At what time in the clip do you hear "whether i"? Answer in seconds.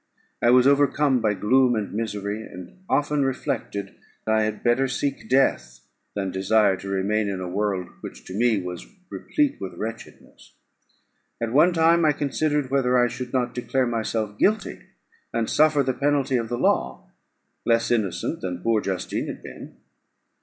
12.71-13.09